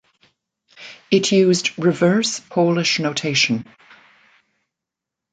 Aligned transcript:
It 1.11 1.31
used 1.31 1.77
Reverse 1.77 2.39
Polish 2.49 2.97
Notation. 2.97 3.65